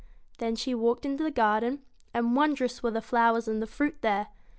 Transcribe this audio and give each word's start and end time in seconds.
Then 0.39 0.55
she 0.55 0.73
walked 0.73 1.05
in 1.05 1.17
the 1.17 1.29
garden, 1.29 1.83
and 2.11 2.35
wondrous 2.35 2.81
were 2.81 2.89
the 2.89 3.03
flowers 3.03 3.47
and 3.47 3.61
the 3.61 3.67
fruit 3.67 4.01
there. 4.01 4.29